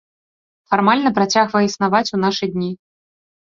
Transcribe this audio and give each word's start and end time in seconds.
Фармальна 0.73 1.11
працягвае 1.19 1.63
існаваць 1.67 2.03
у 2.19 2.21
нашы 2.25 2.51
дні. 2.57 2.71